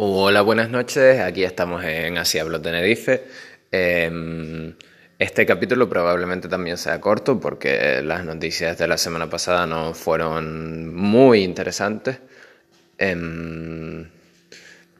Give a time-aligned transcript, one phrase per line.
[0.00, 1.18] Hola, buenas noches.
[1.18, 3.24] Aquí estamos en Asia Blog Tenerife.
[3.72, 4.72] Em,
[5.18, 10.94] este capítulo probablemente también sea corto porque las noticias de la semana pasada no fueron
[10.94, 12.20] muy interesantes.
[12.96, 14.08] Em,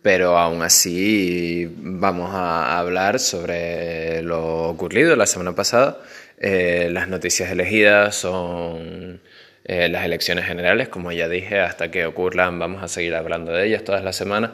[0.00, 5.98] pero aún así vamos a hablar sobre lo ocurrido la semana pasada.
[6.38, 9.20] Eh, las noticias elegidas son
[9.64, 13.66] eh, las elecciones generales, como ya dije, hasta que ocurran vamos a seguir hablando de
[13.66, 14.52] ellas todas las semanas.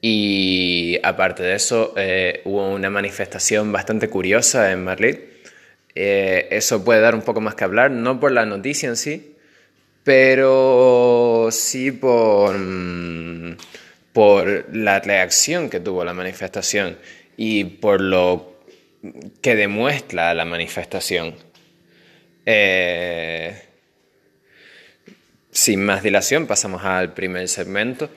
[0.00, 5.18] Y aparte de eso, eh, hubo una manifestación bastante curiosa en Madrid.
[5.94, 9.34] Eh, eso puede dar un poco más que hablar, no por la noticia en sí,
[10.04, 13.56] pero sí por, mm,
[14.12, 16.96] por la reacción que tuvo la manifestación
[17.36, 18.58] y por lo
[19.42, 21.34] que demuestra la manifestación.
[22.46, 23.60] Eh,
[25.50, 28.08] sin más dilación, pasamos al primer segmento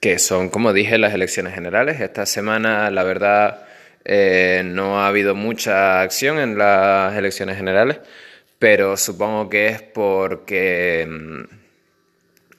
[0.00, 2.00] que son, como dije, las elecciones generales.
[2.00, 3.66] Esta semana, la verdad,
[4.04, 8.00] eh, no ha habido mucha acción en las elecciones generales,
[8.58, 11.44] pero supongo que es porque mm,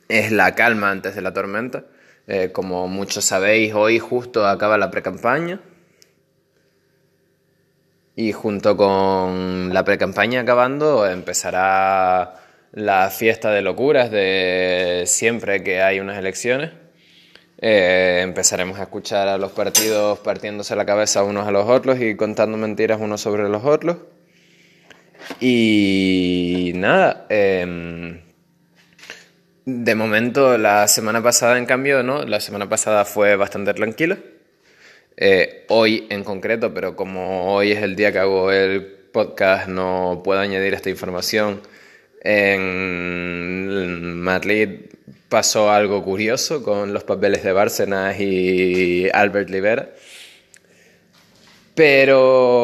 [0.10, 1.86] es la calma antes de la tormenta.
[2.28, 5.60] Eh, como muchos sabéis, hoy justo acaba la precampaña.
[8.16, 12.36] Y junto con la precampaña acabando, empezará
[12.74, 16.81] la fiesta de locuras de siempre que hay unas elecciones.
[17.64, 22.16] Eh, empezaremos a escuchar a los partidos partiéndose la cabeza unos a los otros y
[22.16, 23.98] contando mentiras unos sobre los otros.
[25.40, 28.22] Y nada, em,
[29.66, 32.24] de momento la semana pasada en cambio, ¿no?
[32.24, 34.18] La semana pasada fue bastante tranquila.
[35.18, 40.22] Eh, hoy en concreto, pero como hoy es el día que hago el podcast, no
[40.24, 41.62] puedo añadir esta información.
[42.24, 44.91] En Madrid
[45.30, 49.90] pasó algo curioso con los papeles de Bárcenas y Albert Rivera.
[51.76, 52.62] Pero.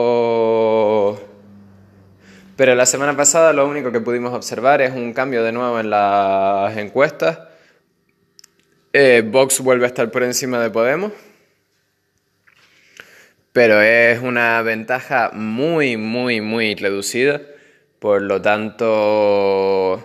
[2.55, 5.89] Pero la semana pasada lo único que pudimos observar es un cambio de nuevo en
[5.89, 7.39] las encuestas.
[8.93, 11.11] Eh, Vox vuelve a estar por encima de Podemos.
[13.53, 17.41] Pero es una ventaja muy, muy, muy reducida.
[17.99, 20.03] Por lo tanto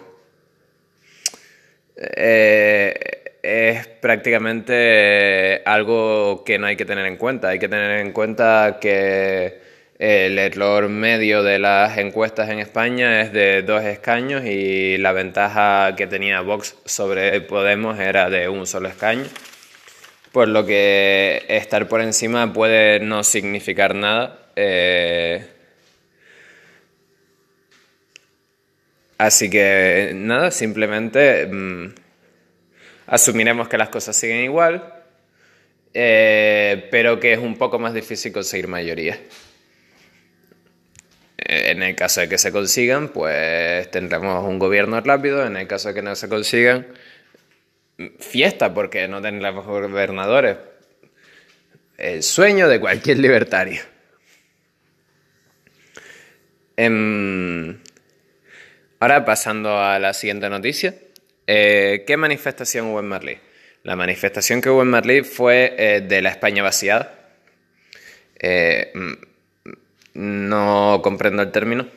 [1.96, 2.94] eh,
[3.42, 7.48] es prácticamente algo que no hay que tener en cuenta.
[7.50, 9.62] Hay que tener en cuenta que
[9.98, 15.94] el error medio de las encuestas en España es de dos escaños y la ventaja
[15.96, 19.26] que tenía Vox sobre Podemos era de un solo escaño.
[20.32, 24.38] Por lo que estar por encima puede no significar nada.
[24.56, 25.46] Eh,
[29.22, 31.94] Así que nada, simplemente mm,
[33.12, 34.94] asumiremos que las cosas siguen igual,
[35.92, 39.20] eh, pero que es un poco más difícil conseguir mayoría.
[41.36, 45.44] Eh, en el caso de que se consigan, pues tendremos un gobierno rápido.
[45.44, 46.86] En el caso de que no se consigan,
[48.18, 50.56] fiesta, porque no tendremos gobernadores.
[51.98, 53.82] El sueño de cualquier libertario.
[56.78, 57.78] Em,
[59.00, 60.94] Ahora pasando a la siguiente noticia.
[61.46, 63.38] Eh, ¿Qué manifestación hubo en Madrid?
[63.82, 67.18] La manifestación que hubo en Madrid fue eh, de la España vaciada.
[68.38, 69.12] Eh, mm,
[70.14, 71.88] no comprendo el término,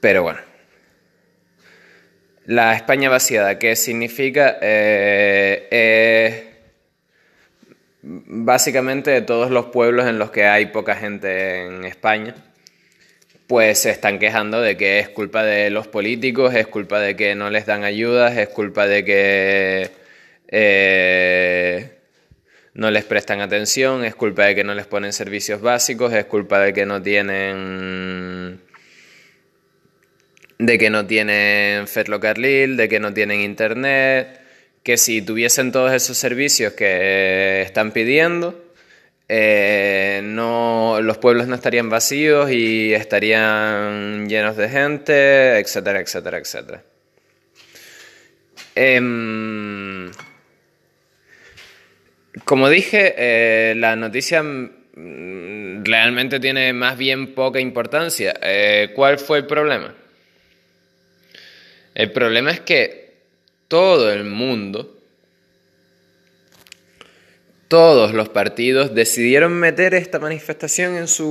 [0.00, 0.40] pero bueno.
[2.46, 4.58] La España vaciada, ¿qué significa?
[8.02, 12.34] básicamente todos los pueblos en los que hay poca gente en España
[13.50, 17.34] pues se están quejando de que es culpa de los políticos, es culpa de que
[17.34, 19.90] no les dan ayudas, es culpa de que
[20.46, 21.98] eh,
[22.74, 26.60] no les prestan atención, es culpa de que no les ponen servicios básicos, es culpa
[26.60, 28.60] de que no tienen
[30.58, 34.42] de que no tienen ferrocarril, de que no tienen internet,
[34.84, 38.69] que si tuviesen todos esos servicios que están pidiendo,
[39.32, 46.82] eh, no, los pueblos no estarían vacíos y estarían llenos de gente, etcétera, etcétera, etcétera.
[48.74, 50.10] Em,
[52.44, 58.34] como dije, eh, la noticia mm, realmente tiene más bien poca importancia.
[58.42, 59.94] Eh, ¿Cuál fue el problema?
[61.94, 63.14] El problema es que
[63.68, 64.99] todo el mundo
[67.70, 71.24] todos los partidos decidieron meter esta manifestación en su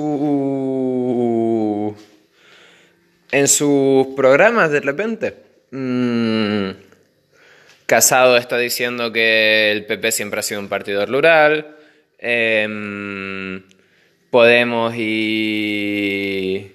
[3.29, 5.33] en sus programas de repente.
[5.71, 6.69] Mm,
[7.85, 11.75] Casado está diciendo que el PP siempre ha sido un partido rural.
[12.17, 13.61] Em,
[14.31, 16.71] Podemos y,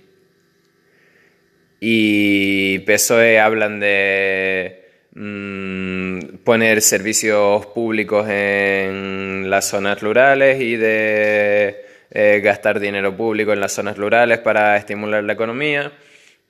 [1.80, 12.40] y PSOE hablan de mm, poner servicios públicos en las zonas rurales y de eh,
[12.44, 15.92] gastar dinero público en las zonas rurales para estimular la economía.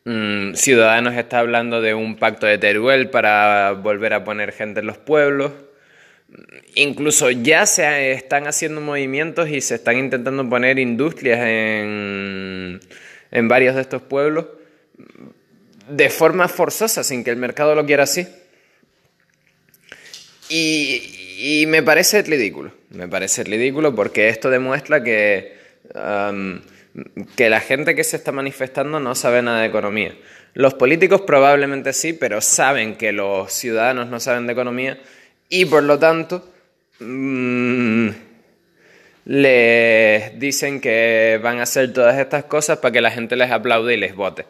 [0.05, 4.87] Mm, Ciudadanos está hablando de un pacto de Teruel para volver a poner gente en
[4.87, 5.53] los pueblos.
[6.75, 12.81] Incluso ya se están haciendo movimientos y se están intentando poner industrias en,
[13.31, 14.47] en varios de estos pueblos
[15.89, 18.27] de forma forzosa, sin que el mercado lo quiera así.
[20.57, 25.59] Y, me parece ridículo, me parece ridículo porque esto demuestra que,
[25.97, 26.61] um,
[27.35, 30.15] que la gente que se está manifestando no sabe nada de economía.
[30.53, 35.01] Los políticos probablemente sí, pero saben que los ciudadanos no saben de economía
[35.49, 36.49] y por lo tanto
[37.01, 38.11] mm,
[39.25, 43.95] les dicen que van a hacer todas estas cosas para que la gente les aplaude
[43.95, 44.45] y les vote.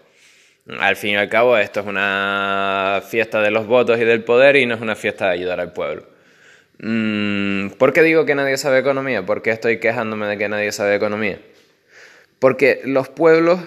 [0.66, 4.56] Al fin y al cabo, esto es una fiesta de los votos y del poder
[4.56, 6.06] y no es una fiesta de ayudar al pueblo.
[6.78, 9.26] Mm, ¿Por qué digo que nadie sabe economía?
[9.26, 11.38] ¿Por qué estoy quejándome de que nadie sabe economía?
[12.38, 13.60] Porque los pueblos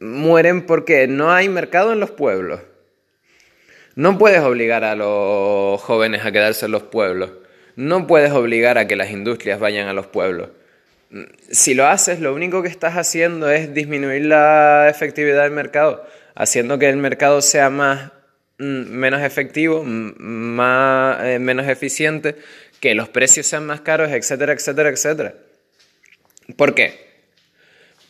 [0.00, 2.60] mueren porque no hay mercado en los pueblos.
[3.94, 7.30] No puedes obligar a los jóvenes a quedarse en los pueblos.
[7.76, 10.48] No puedes obligar a que las industrias vayan a los pueblos
[11.50, 16.78] si lo haces, lo único que estás haciendo es disminuir la efectividad del mercado, haciendo
[16.78, 18.12] que el mercado sea más
[18.58, 22.36] mm, menos efectivo, más, eh, menos eficiente,
[22.80, 25.34] que los precios sean más caros, etcétera, etcétera, etcétera.
[26.56, 27.10] ¿Por qué?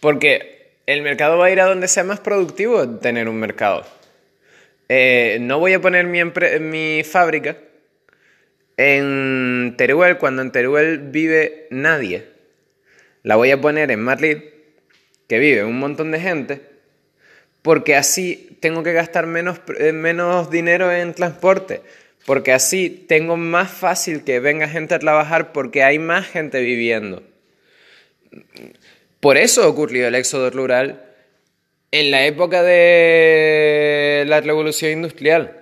[0.00, 3.87] Porque el mercado va a ir a donde sea más productivo tener un mercado.
[4.88, 6.20] Eh, no voy a poner mi,
[6.61, 7.56] mi fábrica
[8.76, 12.40] en Teruel cuando en Teruel vive nadie
[13.22, 14.38] la voy a poner en Madrid,
[15.28, 16.62] que vive un montón de gente,
[17.62, 21.82] porque así tengo que gastar menos, eh, menos dinero en transporte,
[22.26, 27.22] porque así tengo más fácil que venga gente a trabajar porque hay más gente viviendo.
[29.20, 31.05] Por eso ocurrió el éxodo rural
[31.90, 35.61] en la época de la revolución industrial.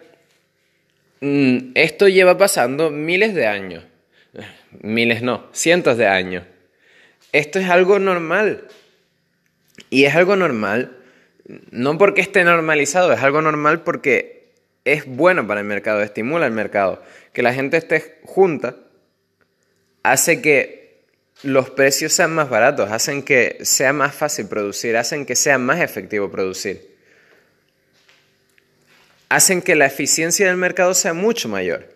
[1.20, 3.84] Mm, esto lleva pasando miles de años.
[4.82, 6.44] Miles no, cientos de años.
[7.32, 8.68] Esto es algo normal.
[9.90, 10.96] Y es algo normal,
[11.70, 14.52] no porque esté normalizado, es algo normal porque
[14.84, 17.02] es bueno para el mercado, estimula el mercado.
[17.32, 18.76] Que la gente esté junta
[20.02, 21.04] hace que
[21.42, 25.80] los precios sean más baratos, hacen que sea más fácil producir, hacen que sea más
[25.80, 26.96] efectivo producir.
[29.28, 31.94] Hacen que la eficiencia del mercado sea mucho mayor.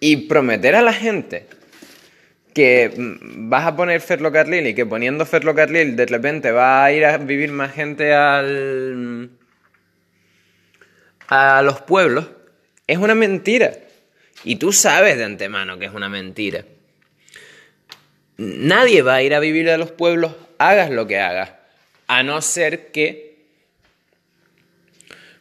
[0.00, 1.46] Y prometer a la gente
[2.60, 7.06] que mm, vas a poner ferrocarril y que poniendo ferrocarril de repente va a ir
[7.06, 9.30] a vivir más gente al,
[11.28, 12.26] a los pueblos,
[12.86, 13.72] es una mentira.
[14.44, 16.66] Y tú sabes de antemano que es una mentira.
[18.36, 21.52] Nadie va a ir a vivir a los pueblos, hagas lo que hagas,
[22.08, 23.38] a no ser que,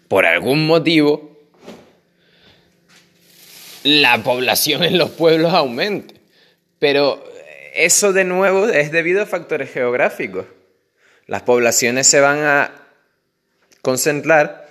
[0.08, 1.38] por algún motivo,
[3.84, 6.19] la población en los pueblos aumente.
[6.80, 7.24] Pero
[7.74, 10.46] eso de nuevo es debido a factores geográficos.
[11.28, 12.72] Las poblaciones se van a
[13.82, 14.70] concentrar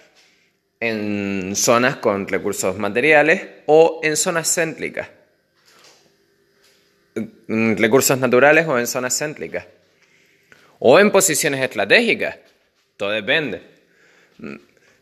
[0.81, 5.09] en zonas con recursos materiales o en zonas céntricas.
[7.47, 9.67] Recursos naturales o en zonas céntricas.
[10.79, 12.37] O en posiciones estratégicas.
[12.97, 13.63] Todo depende.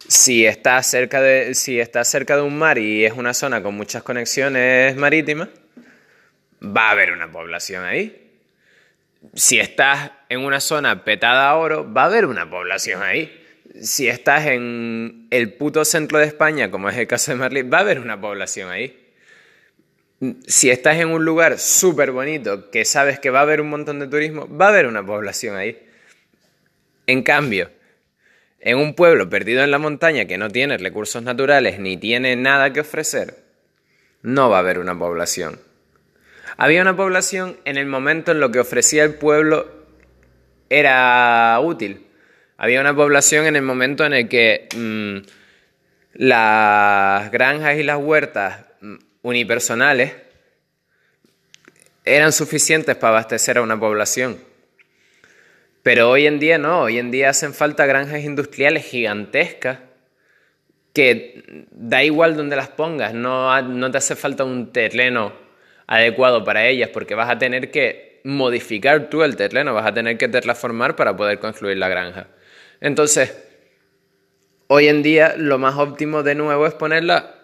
[0.09, 3.75] Si está cerca de, si está cerca de un mar y es una zona con
[3.75, 5.49] muchas conexiones marítimas,
[6.73, 8.23] va a haber una población ahí.
[9.35, 13.45] Si estás en una zona petada a oro, va a haber una población ahí.
[13.81, 17.79] Si estás en el puto centro de España, como es el caso de Madrid, va
[17.79, 19.03] a haber una población ahí.
[20.47, 23.99] Si estás en un lugar súper bonito, que sabes que va a haber un montón
[23.99, 25.79] de turismo, va a haber una población ahí.
[27.07, 27.71] En cambio,
[28.61, 32.73] en un pueblo perdido en la montaña que no tiene recursos naturales ni tiene nada
[32.73, 33.45] que ofrecer,
[34.23, 35.61] no va a haber una población.
[36.59, 39.71] Había una población en el momento en lo que ofrecía el pueblo
[40.71, 42.07] era útil.
[42.57, 45.27] Había una población en el momento en el que mm,
[46.15, 50.15] las granjas y las huertas mm, unipersonales
[52.07, 54.39] eran suficientes para abastecer a una población.
[55.83, 59.81] Pero hoy en día no, hoy en día hacen falta granjas industriales gigantescas
[60.95, 65.46] que da igual donde las pongas, no, no te hace falta un terreno
[65.87, 70.19] adecuado para ellas, porque vas a tener que modificar tú el terreno, vas a tener
[70.19, 72.29] que terraformar para poder construir la granja.
[72.81, 73.37] Entonces,
[74.67, 77.35] hoy en día lo más óptimo de nuevo es ponerla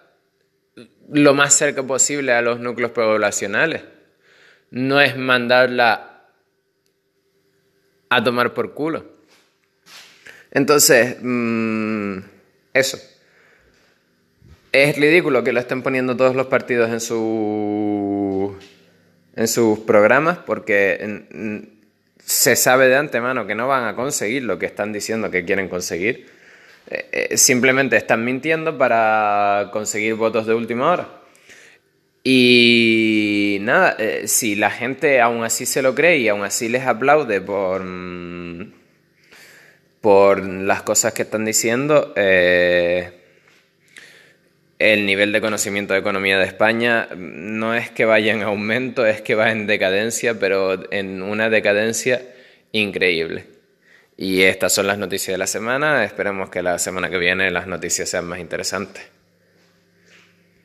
[1.11, 3.82] lo más cerca posible a los núcleos poblacionales.
[4.70, 6.26] No es mandarla
[8.08, 9.04] a tomar por culo.
[10.50, 12.18] Entonces, mm,
[12.75, 12.99] eso.
[14.73, 18.57] Es ridículo que lo estén poniendo todos los partidos en, su,
[19.37, 21.26] en sus programas porque
[22.25, 25.69] se sabe de antemano que no van a conseguir lo que están diciendo que quieren
[25.69, 26.26] conseguir.
[26.88, 31.09] Eh, eh, simplemente están mintiendo para conseguir votos de última hora.
[32.25, 36.87] Y nada, eh, si la gente aún así se lo cree y aún así les
[36.87, 38.73] aplaude por, mm,
[40.00, 42.14] por las cosas que están diciendo,
[44.82, 49.20] el nivel de conocimiento de economía de España no es que vaya en aumento, es
[49.20, 52.22] que va en decadencia, pero en una decadencia
[52.72, 53.46] increíble.
[54.16, 56.04] Y estas son las noticias de la semana.
[56.04, 59.04] Esperemos que la semana que viene las noticias sean más interesantes.